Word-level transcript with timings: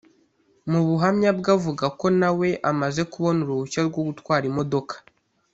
Mu 0.71 0.79
buhamya 0.87 1.31
bwe 1.37 1.49
avuga 1.57 1.85
ko 1.99 2.05
na 2.19 2.29
we 2.39 2.49
amaze 2.71 3.01
kubona 3.11 3.39
uruhushya 3.41 3.81
rwo 3.89 4.01
gutwara 4.07 4.43
imodoka 4.51 4.93